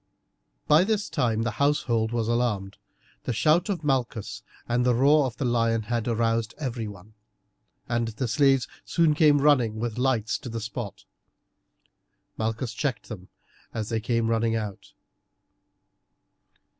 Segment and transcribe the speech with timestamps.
[0.67, 2.77] By this time the household was alarmed,
[3.25, 7.13] the shout of Malchus and the roar of the lion had aroused everyone,
[7.87, 11.05] and the slaves soon came hurrying with lights to the spot.
[12.35, 13.27] Malchus checked them
[13.75, 14.93] as they came running out.